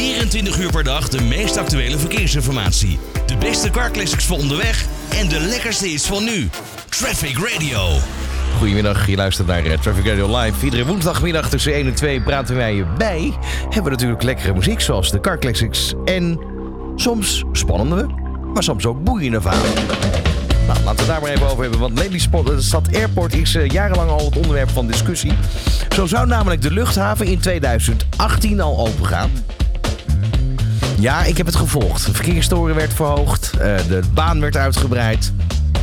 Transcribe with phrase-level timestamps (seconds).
[0.00, 2.98] 24 uur per dag de meest actuele verkeersinformatie.
[3.26, 6.48] De beste carclassics voor onderweg en de lekkerste is van nu.
[6.88, 7.88] Traffic Radio.
[8.58, 10.64] Goedemiddag, je luistert naar eh, Traffic Radio Live.
[10.64, 13.32] Iedere woensdagmiddag tussen 1 en 2 praten wij je bij.
[13.62, 15.94] Hebben we natuurlijk lekkere muziek zoals de Car Classics.
[16.04, 16.40] En
[16.96, 18.06] soms spannende,
[18.54, 19.74] maar soms ook boeiende verhalen.
[20.66, 21.80] Nou, laten we het daar maar even over hebben.
[21.80, 25.32] Want Lelystad Airport is uh, jarenlang al het onderwerp van discussie.
[25.94, 29.30] Zo zou namelijk de luchthaven in 2018 al opengaan.
[31.00, 32.06] Ja, ik heb het gevolgd.
[32.06, 35.32] De verkeerstoren werd verhoogd, uh, de baan werd uitgebreid.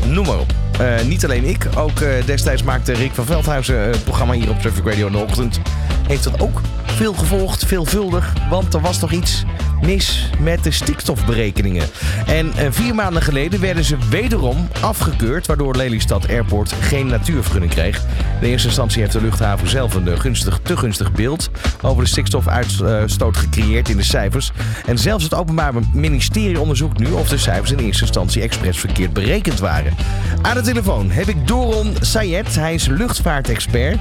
[0.06, 0.54] Noem maar op.
[0.82, 4.60] Uh, niet alleen ik, ook uh, destijds maakte Rick van Veldhuizen het programma hier op
[4.60, 5.60] Traffic Radio in de ochtend.
[6.08, 9.44] Heeft dat ook veel gevolgd, veelvuldig, want er was toch iets
[9.82, 11.88] mis met de stikstofberekeningen.
[12.26, 18.02] En uh, vier maanden geleden werden ze wederom afgekeurd, waardoor Lelystad Airport geen natuurvergunning kreeg.
[18.42, 21.50] In eerste instantie heeft de luchthaven zelf een gunstig, te gunstig beeld
[21.82, 24.52] over de stikstofuitstoot gecreëerd in de cijfers.
[24.86, 29.14] En zelfs het Openbaar Ministerie onderzoekt nu of de cijfers in eerste instantie expres verkeerd
[29.14, 29.94] berekend waren.
[30.42, 32.56] Aan de telefoon heb ik Doron Sayed.
[32.56, 34.00] Hij is luchtvaartexpert.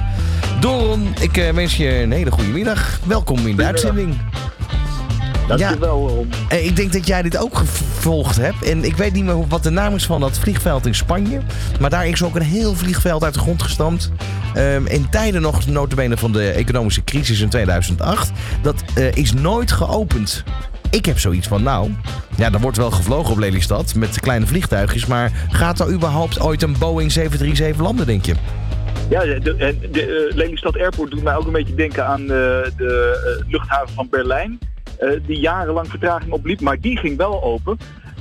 [0.59, 2.99] Doron, ik uh, wens je een hele goede middag.
[3.05, 4.15] Welkom in de uitzending.
[5.47, 6.25] Dankjewel.
[6.49, 8.63] Ja, ik denk dat jij dit ook gevolgd hebt.
[8.63, 11.41] En ik weet niet meer wat de naam is van dat vliegveld in Spanje.
[11.79, 14.11] Maar daar is ook een heel vliegveld uit de grond gestampt.
[14.57, 18.31] Um, in tijden nog notabene van de economische crisis in 2008.
[18.61, 20.43] Dat uh, is nooit geopend.
[20.89, 21.91] Ik heb zoiets van, nou,
[22.35, 25.05] ja, er wordt wel gevlogen op Lelystad met kleine vliegtuigjes.
[25.05, 28.33] Maar gaat er überhaupt ooit een Boeing 737 landen, denk je?
[29.09, 32.71] Ja, de, de, de uh, Lelystad Airport doet mij ook een beetje denken aan de
[32.77, 34.59] uh, luchthaven van Berlijn.
[35.25, 37.77] Die jarenlang vertraging opliep, maar die ging wel open.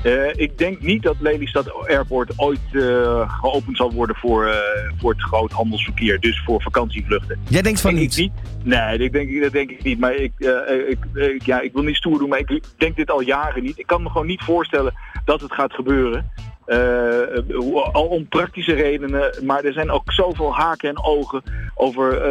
[0.07, 4.55] Uh, ik denk niet dat Lelystad Airport ooit uh, geopend zal worden voor, uh,
[4.99, 6.21] voor het groothandelsverkeer.
[6.21, 7.39] Dus voor vakantievluchten.
[7.49, 8.17] Jij denkt van denk niet?
[8.17, 8.33] niet?
[8.65, 9.99] Nee, dat denk, ik, dat denk ik niet.
[9.99, 10.33] Maar ik,
[10.89, 13.79] ik, ik, ja, ik wil niet stoer doen, maar ik denk dit al jaren niet.
[13.79, 16.31] Ik kan me gewoon niet voorstellen dat het gaat gebeuren.
[17.93, 21.42] al om praktische redenen, maar er zijn ook zoveel haken en ogen
[21.75, 22.23] over,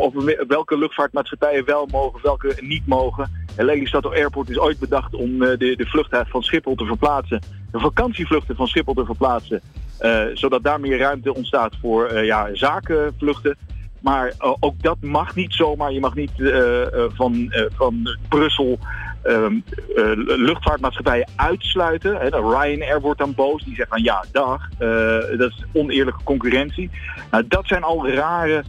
[0.00, 3.39] over welke luchtvaartmaatschappijen wel mogen, welke niet mogen.
[3.56, 7.40] Lelystad Airport is ooit bedacht om de, de vluchthaven van Schiphol te verplaatsen.
[7.70, 9.60] De vakantievluchten van Schiphol te verplaatsen.
[10.00, 13.56] Uh, zodat daar meer ruimte ontstaat voor uh, ja, zakenvluchten.
[14.00, 15.92] Maar ook dat mag niet zomaar.
[15.92, 16.32] Je mag niet
[17.14, 18.78] van, van Brussel
[19.24, 19.64] um,
[20.26, 22.16] luchtvaartmaatschappijen uitsluiten.
[22.16, 23.64] Hè, Ryanair wordt dan boos.
[23.64, 24.68] Die zegt van ja, dag.
[25.38, 26.90] dat is oneerlijke concurrentie.
[27.30, 28.64] Nou, dat zijn al rare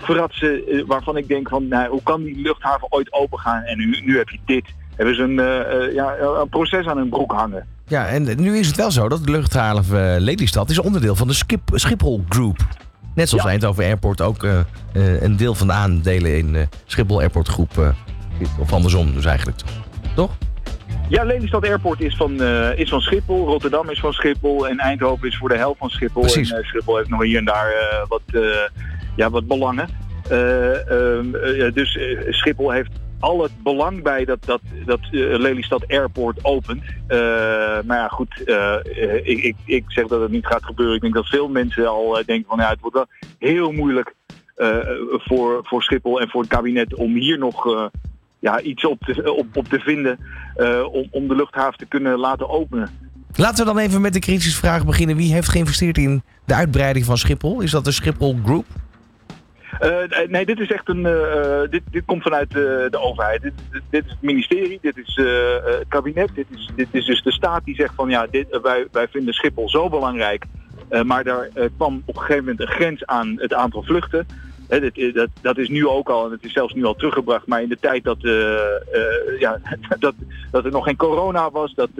[0.00, 4.00] fratsen waarvan ik denk van nou, hoe kan die luchthaven ooit open gaan en nu,
[4.04, 4.64] nu heb je dit.
[4.96, 7.66] Hebben ze een, uh, ja, een proces aan hun broek hangen.
[7.86, 11.34] Ja, en nu is het wel zo dat de luchthaven Lelystad is onderdeel van de
[11.34, 12.56] Schip, Schiphol Group.
[13.14, 13.50] Net zoals ja.
[13.50, 14.60] Eindhoven Airport ook uh,
[15.20, 17.94] een deel van de aandelen in Schiphol Airport Groep.
[18.60, 19.58] of andersom dus eigenlijk.
[20.14, 20.30] Toch?
[21.08, 22.42] Ja, Lelystad Airport is van,
[22.76, 26.22] is van Schiphol, Rotterdam is van Schiphol en Eindhoven is voor de helft van Schiphol.
[26.22, 26.52] Precies.
[26.52, 27.72] En Schiphol heeft nog hier en daar
[28.08, 28.22] wat,
[29.16, 29.88] ja, wat belangen.
[30.30, 31.98] Uh, dus
[32.30, 32.90] Schiphol heeft
[33.20, 36.82] al het belang bij dat, dat, dat Lelystad Airport opent.
[37.86, 38.42] maar ja, goed,
[39.22, 40.94] ik, ik, ik zeg dat het niet gaat gebeuren.
[40.94, 43.06] Ik denk dat veel mensen al denken van ja, het wordt wel
[43.38, 44.14] heel moeilijk
[45.10, 47.90] voor, voor Schiphol en voor het kabinet om hier nog
[48.38, 50.18] ja, iets op te, op, op te vinden
[50.92, 52.90] om, om de luchthaven te kunnen laten openen.
[53.36, 55.16] Laten we dan even met de crisisvraag beginnen.
[55.16, 57.60] Wie heeft geïnvesteerd in de uitbreiding van Schiphol?
[57.60, 58.64] Is dat de Schiphol Group?
[59.80, 61.00] Uh, nee, dit is echt een.
[61.00, 63.42] Uh, dit, dit komt vanuit de, de overheid.
[63.42, 63.52] Dit,
[63.90, 65.20] dit, is het ministerie, dit is
[65.64, 68.86] het kabinet, dit is, dit is dus de staat die zegt van ja, dit, wij,
[68.92, 70.44] wij vinden Schiphol zo belangrijk.
[71.04, 74.26] maar daar kwam op een gegeven moment een grens aan het aantal vluchten.
[74.68, 77.62] Dat, dat, dat, is nu ook al, en het is zelfs nu al teruggebracht, maar
[77.62, 78.18] in de tijd dat,
[79.38, 79.60] ja,
[79.98, 80.14] dat,
[80.50, 81.90] dat er nog geen corona was, dat,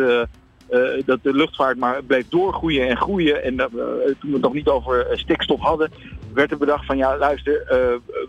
[0.71, 3.43] uh, dat de luchtvaart maar bleef doorgroeien en groeien.
[3.45, 3.65] En uh,
[4.21, 5.91] toen we het nog niet over stikstof hadden,
[6.35, 7.69] werd er bedacht van ja, luister, uh,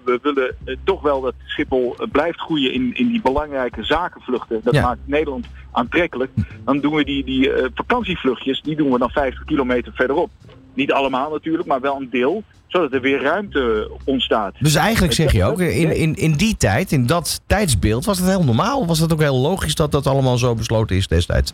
[0.04, 4.62] we willen toch wel dat Schiphol blijft groeien in, in die belangrijke zakenvluchten.
[4.64, 4.82] Dat ja.
[4.82, 6.32] maakt Nederland aantrekkelijk.
[6.66, 10.30] Dan doen we die, die vakantievluchtjes, die doen we dan 50 kilometer verderop.
[10.74, 14.54] Niet allemaal natuurlijk, maar wel een deel zodat er weer ruimte ontstaat.
[14.60, 18.28] Dus eigenlijk zeg je ook, in, in, in die tijd, in dat tijdsbeeld, was het
[18.28, 18.86] heel normaal?
[18.86, 21.54] Was het ook heel logisch dat dat allemaal zo besloten is destijds?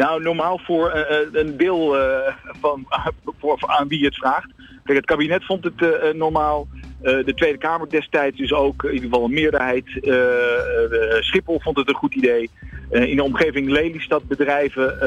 [0.00, 2.86] Nou, normaal voor uh, een deel uh, van,
[3.40, 4.50] voor, aan wie het vraagt.
[4.84, 6.68] Het kabinet vond het normaal.
[7.00, 9.84] de Tweede Kamer destijds dus ook, in ieder geval een meerderheid.
[11.20, 12.50] Schiphol vond het een goed idee.
[12.90, 15.00] in de omgeving Lelystad bedrijven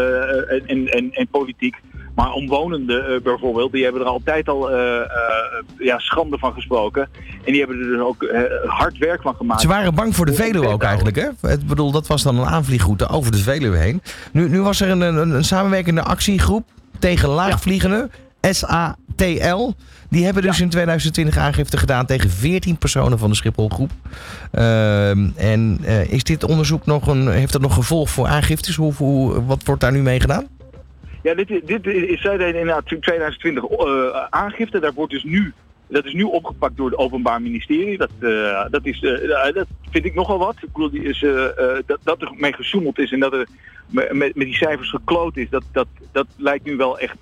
[0.67, 1.75] en, en, en, politiek.
[2.15, 4.71] Maar omwonenden uh, bijvoorbeeld, die hebben er altijd al
[5.77, 7.09] ja, schande van gesproken.
[7.45, 8.25] En die hebben er dus ook
[8.65, 9.61] hard werk van gemaakt.
[9.61, 11.51] Ze waren bang voor de Veluwe ook eigenlijk, hè?
[11.51, 14.01] Ik bedoel, dat was dan een aanvliegroute over de Veluwe heen.
[14.31, 16.65] Nu, nu was er een, een, een samenwerkende actiegroep
[16.99, 18.09] tegen laagvliegende,
[18.41, 19.73] SATL.
[20.09, 23.91] Die hebben dus in 2020 aangifte gedaan tegen 14 personen van de Schipholgroep.
[24.51, 28.75] Uh, en is dit onderzoek nog een, heeft dat nog gevolg voor aangiftes?
[28.75, 30.47] Hoe, hoe, wat wordt daar nu mee gedaan?
[31.23, 34.79] Ja, dit, dit is zij inderdaad 2020 uh, aangifte.
[34.79, 35.53] Daar wordt dus nu
[35.87, 37.97] dat is nu opgepakt door het Openbaar Ministerie.
[37.97, 40.55] Dat, uh, dat, is, uh, dat vind ik nogal wat.
[40.61, 41.25] Ik bedoel, die is,
[41.85, 43.47] dat, dat er mee gesjoemeld is en dat er
[43.87, 47.17] met, met die cijfers gekloot is, dat, dat, dat lijkt nu wel echt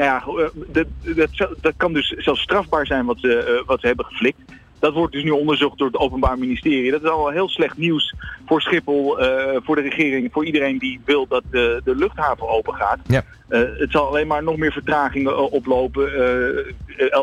[0.00, 0.86] nou ja, eh, dat,
[1.16, 4.38] dat, dat, kan dus zelfs strafbaar zijn wat eh, wat ze hebben geflikt.
[4.80, 6.90] Dat wordt dus nu onderzocht door het Openbaar Ministerie.
[6.90, 8.14] Dat is al heel slecht nieuws
[8.46, 12.74] voor Schiphol, uh, voor de regering, voor iedereen die wil dat de, de luchthaven open
[12.74, 12.98] gaat.
[13.06, 13.24] Ja.
[13.48, 16.10] Uh, het zal alleen maar nog meer vertragingen uh, oplopen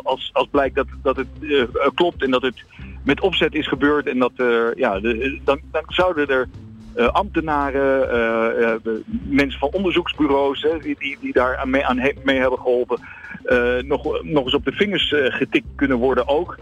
[0.03, 1.27] als, als blijkt dat, dat het
[1.93, 2.63] klopt en dat het
[3.03, 4.07] met opzet is gebeurd.
[4.07, 4.31] En dat
[4.75, 6.47] ja, de, dan, dan zouden er
[6.97, 8.93] uh, ambtenaren, uh, uh,
[9.23, 12.99] mensen van onderzoeksbureaus die, die, die daar aan mee, aan mee hebben geholpen,
[13.85, 16.57] nog, nog eens op de vingers getikt kunnen worden ook.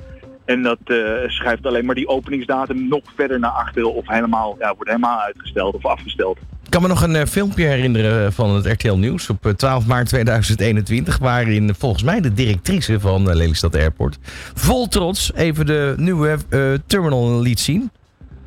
[0.46, 0.80] En dat
[1.28, 5.76] schrijft alleen maar die openingsdatum nog verder naar achteren of helemaal, ja, wordt helemaal uitgesteld
[5.76, 6.38] of afgesteld.
[6.64, 11.18] Ik kan me nog een filmpje herinneren van het RTL Nieuws op 12 maart 2021,
[11.18, 14.18] waarin volgens mij de directrice van Lelystad Airport
[14.54, 16.38] vol trots even de nieuwe
[16.86, 17.92] terminal liet zien.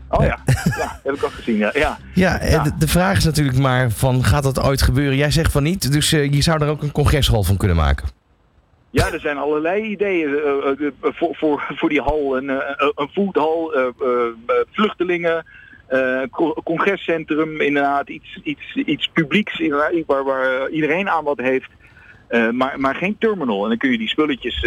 [0.09, 0.39] Oh ja,
[0.79, 1.57] ja heb ik ook gezien.
[1.57, 1.99] Ja, ja.
[2.41, 5.17] ja, De, de, vraag is natuurlijk maar van gaat dat ooit gebeuren?
[5.17, 8.18] Jij zegt van niet, dus je zou er ook een congreshal van kunnen maken.
[8.91, 12.37] Ja, er zijn allerlei ideeën uh, uh, voor, voor, voor die hal.
[12.37, 12.49] Een,
[12.95, 13.73] een foodhal,
[14.71, 15.45] vluchtelingen,
[16.65, 19.69] congrescentrum, inderdaad iets, iets, iets publieks
[20.07, 21.71] waar, waar iedereen aan wat heeft.
[22.53, 23.63] Maar, maar geen terminal.
[23.63, 24.61] En dan kun je die spulletjes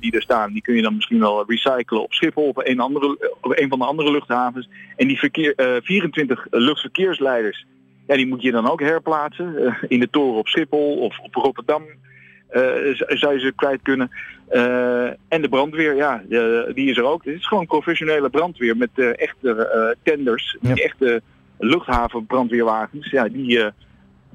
[0.00, 3.36] die er staan, die kun je dan misschien wel recyclen op Schiphol of een, andere,
[3.40, 4.68] of een van de andere luchthavens.
[4.96, 7.66] En die verkeer, 24 luchtverkeersleiders,
[8.06, 9.76] ja, die moet je dan ook herplaatsen.
[9.88, 11.82] in de toren op Schiphol of op Rotterdam
[13.08, 14.10] zou je ze kwijt kunnen.
[15.28, 16.22] en de brandweer, ja,
[16.74, 17.24] die is er ook.
[17.24, 20.74] Het is gewoon professionele brandweer met echte tenders, ja.
[20.74, 21.22] echte
[21.58, 23.10] luchthavenbrandweerwagens.
[23.10, 23.72] Ja, die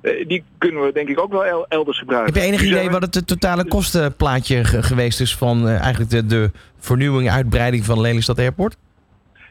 [0.01, 2.33] eh, die kunnen we denk ik ook wel elders gebruiken.
[2.33, 7.29] Heb je enig idee wat het totale kostenplaatje geweest is van eigenlijk de, de vernieuwing,
[7.29, 8.75] uitbreiding van Lelystad Airport?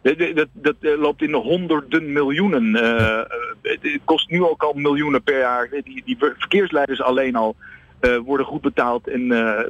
[0.02, 2.64] Dat, dat, dat, loopt in de honderden miljoenen.
[2.64, 3.20] Uh,
[3.62, 5.68] het kost nu ook al miljoenen per jaar.
[5.84, 7.56] Die, die verkeersleiders alleen al
[8.00, 9.60] uh, worden goed betaald en uh,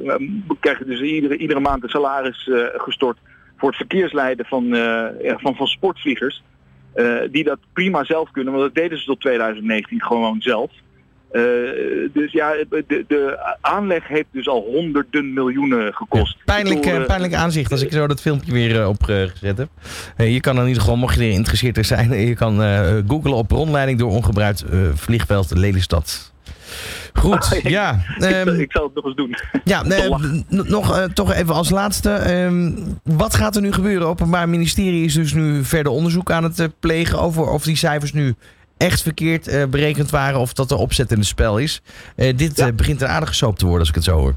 [0.60, 3.18] krijgen dus iedere, iedere maand een salaris gestort
[3.56, 4.64] voor het verkeersleiden van,
[5.22, 6.42] ja, van, van sportvliegers.
[7.30, 10.70] Die dat prima zelf kunnen, want dat deden ze tot 2019 gewoon zelf.
[11.32, 11.42] Uh,
[12.12, 16.36] dus ja, de, de, aanleg heeft dus al honderden miljoenen gekost.
[16.38, 19.68] Ja, pijnlijk, uh, pijnlijk aanzicht als ik zo dat filmpje weer opgezet heb.
[20.16, 22.54] je kan in ieder geval, mocht je er geïnteresseerd in zijn, je kan
[23.08, 26.32] googlen op rondleiding door ongebruikt vliegveld Lelystad.
[27.12, 28.00] Goed, ja.
[28.18, 29.36] Ik, um, ik, zal het nog eens doen.
[29.64, 29.82] Ja,
[30.48, 32.42] nog uh, toch even als laatste.
[32.44, 34.08] Um, wat gaat er nu gebeuren?
[34.08, 38.12] Openbaar Ministerie is dus nu verder onderzoek aan het uh, plegen over of die cijfers
[38.12, 38.34] nu
[38.76, 41.82] echt verkeerd uh, berekend waren of dat er opzet in het spel is.
[42.16, 42.72] dit ja.
[42.72, 44.36] begint een aardig gesoopt te worden als ik het zo hoor.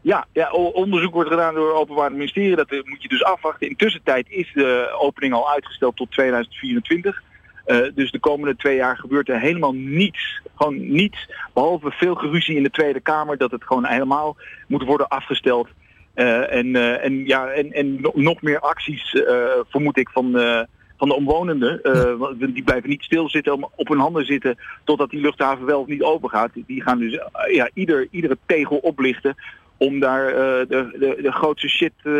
[0.00, 2.56] Ja, ja, onderzoek wordt gedaan door het Openbaar Ministerie.
[2.56, 3.68] Dat moet je dus afwachten.
[3.68, 7.22] Intussen is de opening al uitgesteld tot 2024.
[7.68, 10.40] Uh, dus de komende twee jaar gebeurt er helemaal niets.
[10.54, 11.30] Gewoon niets.
[11.54, 15.68] Behalve veel geruzie in de Tweede Kamer dat het gewoon helemaal moet worden afgesteld.
[16.14, 19.22] Uh, en, uh, en, ja, en, en nog meer acties
[19.68, 20.32] vermoed ik van,
[20.96, 21.80] van de omwonenden.
[22.54, 26.30] die blijven niet stilzitten, op hun handen zitten totdat die luchthaven wel of niet open
[26.30, 26.50] gaat.
[26.54, 27.20] Die gaan dus
[27.50, 29.36] ja, ieder, iedere tegel oplichten
[29.78, 32.14] om daar uh, de, de, de, grootste shit uh,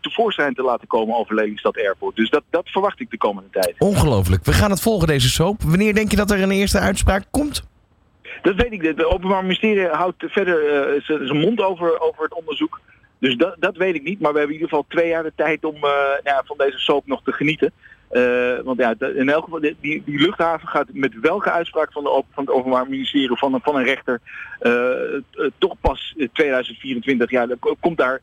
[0.00, 2.16] tevoorschijn te laten komen over Lelystad Airport.
[2.16, 3.74] Dus dat, dat verwacht ik de komende tijd.
[3.78, 4.44] Ongelooflijk.
[4.44, 5.62] We gaan het volgen, deze soap.
[5.62, 7.64] Wanneer denk je dat er een eerste uitspraak komt?
[8.42, 8.82] Dat weet ik.
[8.82, 12.80] Het Openbaar Ministerie houdt verder uh, zijn mond over, over het onderzoek.
[13.18, 14.20] Dus dat, dat weet ik niet.
[14.20, 15.76] Maar we hebben in ieder geval twee jaar de tijd om
[16.24, 17.72] ja, van deze soap nog te genieten.
[18.12, 22.22] Uh, want ja, in elk geval, die, die luchthaven gaat met welke uitspraak van, de,
[22.30, 24.20] van het Openbaar Ministerie van, een, van een rechter
[24.60, 24.72] uh,
[25.58, 28.20] toch pas 2024, ja, er komt daar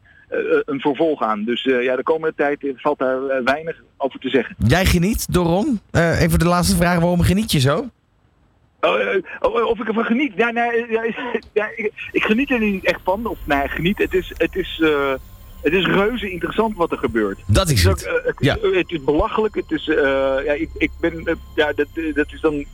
[0.66, 1.44] een vervolg aan.
[1.44, 4.56] Dus ja, de komende tijd valt daar weinig over te zeggen.
[4.68, 5.80] Jij geniet, Doron?
[5.92, 7.90] even de laatste vraag, waarom geniet je zo?
[8.82, 10.32] Oh, of ik ervan geniet?
[10.36, 11.04] Ja, nee, ja,
[11.54, 13.26] ja, ik, ik, geniet er niet echt van.
[13.26, 13.98] Of nee, geniet.
[13.98, 14.82] Het is, het is
[15.64, 17.40] het is reuze interessant wat er gebeurt.
[17.46, 18.06] Dat is het.
[18.24, 18.58] Het, ja.
[18.62, 19.56] het, is belachelijk.
[19.56, 19.96] Het is, uh,
[20.46, 22.66] ja, ik, ik ben, uh, ja, dat, dat is dan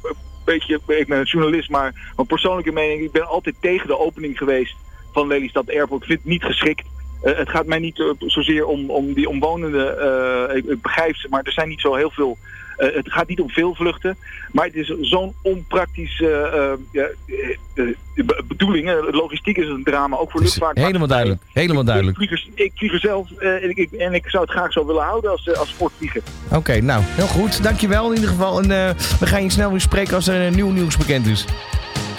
[0.52, 4.38] beetje, ik ben een journalist, maar mijn persoonlijke mening, ik ben altijd tegen de opening
[4.38, 4.76] geweest
[5.12, 6.02] van Lelystad Airport.
[6.02, 6.84] Ik vind het niet geschikt.
[7.22, 11.28] Eh, het gaat mij niet uh, zozeer om, om die omwonenden, ik, ik, begrijp ze,
[11.30, 12.38] maar er zijn niet zo heel veel.
[12.78, 14.18] Het gaat niet om veel vluchten,
[14.52, 16.78] maar het is zo'n onpraktische
[18.48, 18.92] bedoeling.
[19.12, 20.78] Logistiek is een drama, ook voor luchtvaart.
[20.78, 22.18] Helemaal duidelijk, helemaal duidelijk.
[22.56, 25.56] Ik, vlieg er zelf en ik, en, ik, zou het graag zo willen houden als,
[25.56, 26.22] als sportvlieger.
[26.46, 27.64] Oké, okay, nou, heel goed.
[27.64, 28.62] Dankjewel in ieder geval.
[28.62, 28.68] En
[29.20, 31.46] we gaan je snel weer spreken als er nieuw nieuws bekend is.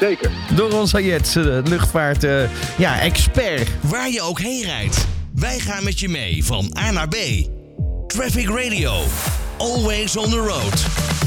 [0.01, 0.31] Zeker.
[0.55, 2.43] Doron Sayed, luchtvaart uh,
[2.79, 3.69] ja, expert.
[3.81, 7.17] Waar je ook heen rijdt, wij gaan met je mee van A naar B.
[8.07, 9.03] Traffic Radio,
[9.59, 11.20] always on the road.